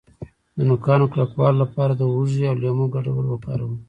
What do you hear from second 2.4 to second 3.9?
او لیمو ګډول وکاروئ